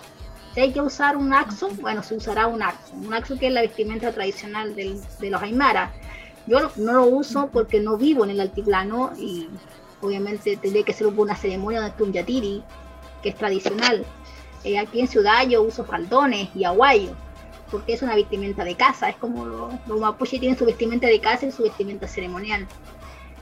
[0.55, 2.93] Si hay que usar un axo, bueno, se usará un axo.
[2.95, 5.93] Un axo que es la vestimenta tradicional del, de los aymara.
[6.47, 9.49] Yo no lo uso porque no vivo en el altiplano y
[10.01, 12.65] obviamente tendría que ser una ceremonia de Tunyatiri,
[13.23, 14.05] que es tradicional.
[14.65, 17.15] Eh, aquí en Ciudad yo uso faldones y aguayo
[17.71, 21.47] porque es una vestimenta de casa, es como los, mapuches tienen su vestimenta de casa
[21.47, 22.67] y su vestimenta ceremonial.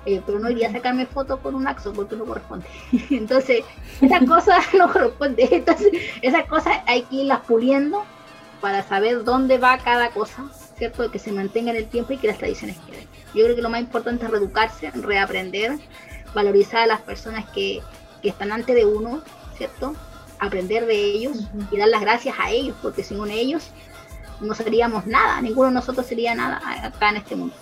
[0.07, 2.67] Eh, pero no iría a sacarme fotos con un axo porque no corresponde.
[3.11, 3.65] Entonces,
[4.01, 5.49] esas cosas no corresponden.
[5.51, 5.89] Entonces,
[6.23, 8.05] esas cosas hay que irlas puliendo
[8.61, 10.45] para saber dónde va cada cosa,
[10.77, 11.11] ¿cierto?
[11.11, 13.07] Que se mantenga en el tiempo y que las tradiciones queden.
[13.35, 15.79] Yo creo que lo más importante es reeducarse, reaprender,
[16.35, 17.83] valorizar a las personas que,
[18.23, 19.23] que están antes de uno,
[19.57, 19.95] ¿cierto?
[20.39, 23.71] Aprender de ellos y dar las gracias a ellos, porque sin ellos
[24.41, 27.55] no seríamos nada, ninguno de nosotros sería nada acá en este mundo.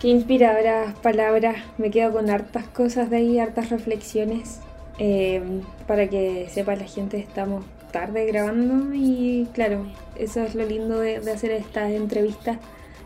[0.00, 4.60] Qué inspiradoras palabras, me quedo con hartas cosas de ahí, hartas reflexiones.
[4.98, 10.98] Em, para que sepa la gente, estamos tarde grabando y claro, eso es lo lindo
[10.98, 12.58] de, hacer estas entrevistas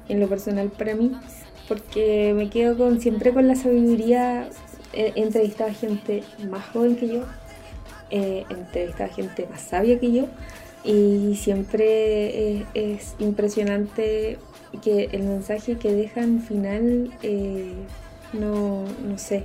[0.09, 1.13] en lo personal para mí,
[1.69, 4.49] porque me quedo con siempre con la sabiduría,
[4.93, 7.25] he entrevistado a gente más joven que yo,
[8.11, 8.45] eh,
[8.99, 10.27] a gente más sabia que yo
[10.85, 14.39] y siempre es, impresionante
[14.83, 17.73] que el mensaje que dejan final, eh,
[18.33, 19.45] no, no sé,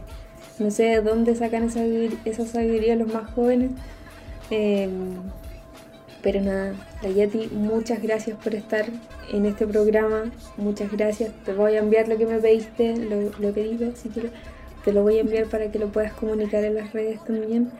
[0.59, 1.84] no sé de dónde sacan esa,
[2.26, 3.72] esa sabiduría los más jóvenes.
[4.51, 5.16] Em,
[6.22, 8.86] pero nada, Dayati, muchas gracias por estar
[9.32, 10.32] en este programa.
[10.57, 11.32] Muchas gracias.
[11.45, 14.32] Te voy a enviar lo que me pediste, lo, lo pedido, si quieres.
[14.86, 17.72] Te lo voy a enviar para que lo puedas comunicar en las redes también.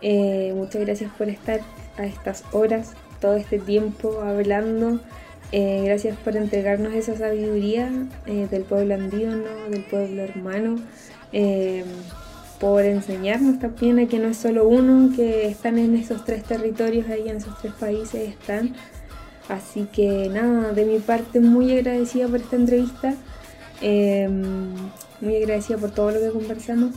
[0.00, 1.60] Eh, muchas gracias por estar
[1.96, 5.00] a estas horas, todo este tiempo hablando.
[5.50, 7.90] Eh, gracias por entregarnos esa sabiduría
[8.26, 9.36] eh, del pueblo andino,
[9.70, 10.76] del pueblo hermano,
[12.60, 17.08] por enseñarnos también a que no es solo uno, que están en esos tres territorios,
[17.08, 18.74] ahí en esos tres países están.
[19.48, 23.14] Así que nada, de mi parte muy agradecida por esta entrevista,
[23.80, 26.94] muy agradecida por todo lo que conversamos.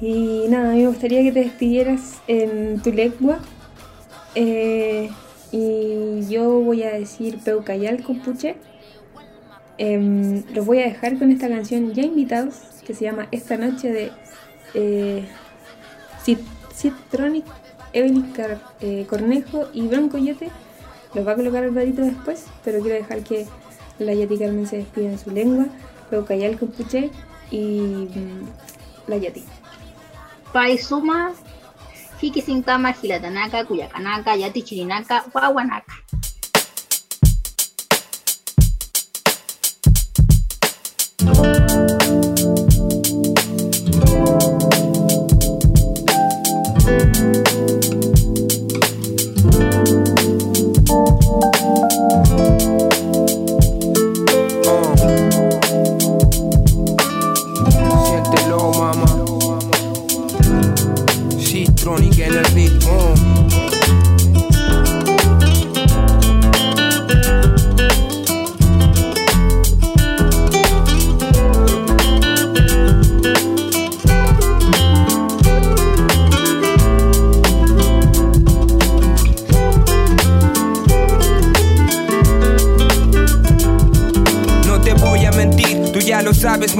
[0.00, 3.38] Y nada, me gustaría que te despidieras en tu lengua.
[4.34, 5.10] Eh,
[5.52, 8.56] y yo voy a decir Peucayal Compuche.
[9.78, 12.54] Eh, los voy a dejar con esta canción ya invitados
[12.86, 14.10] que se llama Esta Noche de
[14.74, 15.24] eh,
[16.74, 17.44] Citronic,
[17.92, 18.32] Evelyn
[18.80, 20.50] eh, Cornejo y Bronco Yote.
[21.14, 23.46] Los va a colocar al ratito después, pero quiero dejar que
[23.98, 25.66] la Yati Carmen se despida en su lengua.
[26.10, 27.10] Peucayal Compuche
[27.50, 29.44] y mm, la Yati.
[30.52, 31.32] Paizuma,
[32.20, 35.94] Hikisintama, Hilatanaka, Cuyacanaka, Yati Chirinaka, Wawanaka.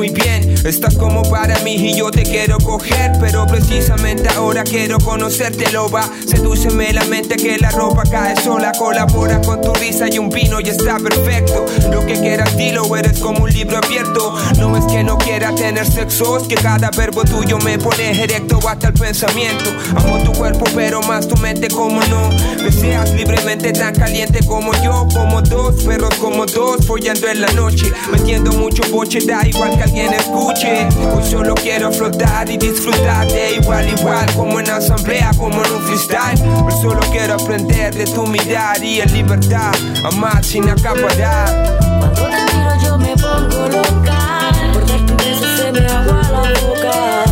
[0.01, 4.99] Muy bien, estás como para mí y yo te quiero coger, pero precisamente ahora quiero
[4.99, 6.09] conocerte, loba.
[6.27, 10.61] Sedúceme la mente que la ropa cae sola, colabora con tu risa y un vino
[10.61, 11.65] y está perfecto.
[11.91, 14.35] Lo que quieras dilo, eres como un libro abierto.
[14.59, 18.89] No es que no quiera tener sexo, que cada verbo tuyo me pone erecto hasta
[18.89, 19.71] el pensamiento.
[19.97, 22.31] Amo tu cuerpo, pero más tu mente como no.
[22.63, 27.53] Me seas libremente tan caliente como yo, como dos perros como dos, follando en la
[27.53, 27.93] noche.
[28.11, 30.89] Metiendo mucho boche, da igual que alguien escuche.
[31.15, 35.83] Hoy solo quiero flotar y disfrutar de igual, igual, como en asamblea, como en un
[35.83, 36.41] freestyle.
[36.65, 39.73] Hoy solo quiero aprender de tu mirar y en libertad,
[40.05, 41.79] amar sin acaparar.
[41.99, 46.61] Cuando te miro yo me pongo loca, por ver tu beso se me agua la
[46.61, 47.30] boca.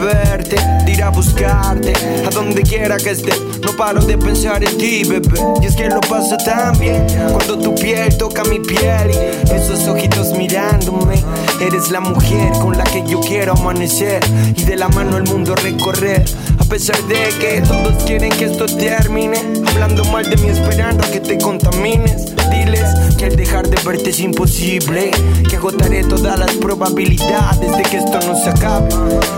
[0.00, 1.92] Verte, ir a buscarte,
[2.26, 3.32] a donde quiera que esté.
[3.62, 5.38] No paro de pensar en ti, bebé.
[5.62, 9.86] Y es que lo paso tan bien cuando tu piel toca mi piel y esos
[9.86, 11.22] ojitos mirándome.
[11.60, 14.20] Eres la mujer con la que yo quiero amanecer
[14.56, 16.24] y de la mano el mundo recorrer.
[16.58, 19.38] A pesar de que todos quieren que esto termine,
[19.68, 22.34] hablando mal de mí, esperando a que te contamines.
[23.20, 25.10] Que dejar de verte es imposible,
[25.46, 28.88] que agotaré todas las probabilidades de que esto no se acabe.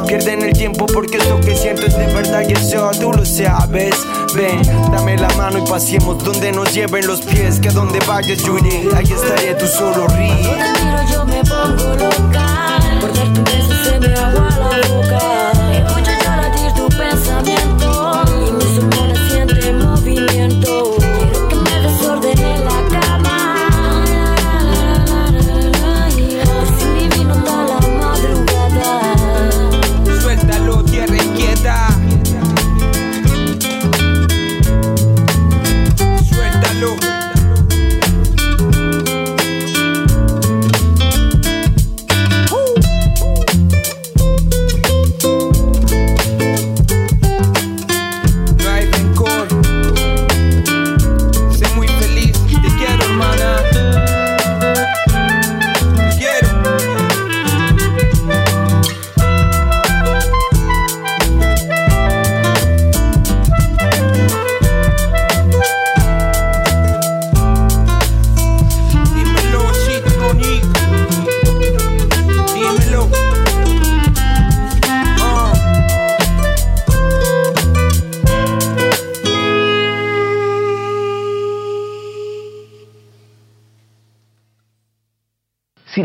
[0.06, 3.96] Pierden el tiempo porque esto que siento es de verdad y eso tú lo sabes.
[4.36, 4.62] Ven,
[4.92, 8.56] dame la mano y pasemos donde nos lleven los pies, que a donde vayas yo
[8.56, 10.28] iré, ahí estaré, tú solo ríe.
[10.28, 12.41] Cuando te miro yo me pongo loca,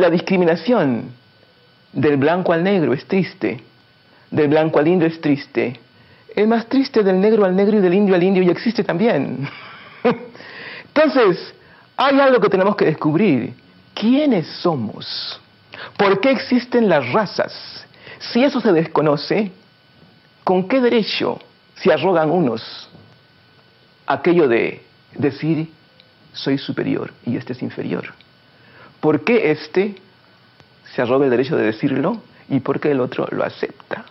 [0.07, 1.11] la discriminación
[1.91, 3.61] del blanco al negro es triste,
[4.31, 5.77] del blanco al indio es triste,
[6.33, 9.49] el más triste del negro al negro y del indio al indio ya existe también.
[10.87, 11.53] Entonces,
[11.97, 13.53] hay algo que tenemos que descubrir.
[13.93, 15.41] ¿Quiénes somos?
[15.97, 17.85] ¿Por qué existen las razas?
[18.19, 19.51] Si eso se desconoce,
[20.45, 21.37] ¿con qué derecho
[21.75, 22.89] se arrogan unos
[24.05, 24.81] aquello de
[25.15, 25.69] decir
[26.31, 28.13] soy superior y este es inferior?
[28.99, 29.95] ¿Por qué este
[30.93, 34.05] se arroga el derecho de decirlo y por qué el otro lo acepta?